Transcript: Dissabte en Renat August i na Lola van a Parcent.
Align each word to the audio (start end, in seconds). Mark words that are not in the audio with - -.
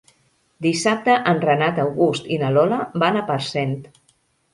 Dissabte 0.65 1.17
en 1.31 1.41
Renat 1.43 1.81
August 1.83 2.31
i 2.37 2.39
na 2.45 2.49
Lola 2.55 2.79
van 3.05 3.21
a 3.21 3.23
Parcent. 3.29 3.77